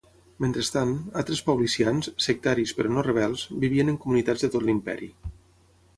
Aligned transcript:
Mentrestant, 0.43 0.93
altres 1.21 1.41
paulicians, 1.49 2.09
sectaris, 2.27 2.73
però 2.79 2.95
no 2.95 3.05
rebels, 3.11 3.47
vivien 3.67 3.93
en 3.95 4.03
comunitats 4.07 4.47
de 4.47 4.51
tot 4.57 4.67
l'imperi. 4.71 5.15